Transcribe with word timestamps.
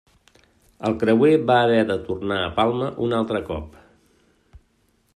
El 0.89 0.95
creuer 1.03 1.35
va 1.51 1.59
haver 1.67 1.83
de 1.91 1.99
tornar 2.09 2.39
a 2.47 2.51
Palma 2.57 2.91
un 3.09 3.17
altre 3.21 3.45
cop. 3.53 3.81